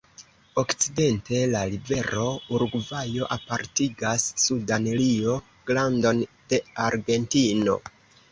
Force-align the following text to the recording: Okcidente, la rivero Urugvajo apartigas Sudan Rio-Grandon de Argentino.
Okcidente, 0.59 1.41
la 1.55 1.59
rivero 1.73 2.23
Urugvajo 2.55 3.27
apartigas 3.35 4.25
Sudan 4.45 4.89
Rio-Grandon 5.01 6.23
de 6.55 6.63
Argentino. 6.89 7.77